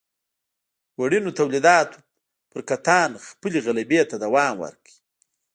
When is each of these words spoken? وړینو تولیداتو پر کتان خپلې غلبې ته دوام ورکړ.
وړینو 1.01 1.31
تولیداتو 1.37 1.97
پر 2.51 2.61
کتان 2.69 3.11
خپلې 3.27 3.57
غلبې 3.65 4.01
ته 4.09 4.15
دوام 4.23 4.53
ورکړ. 4.63 4.91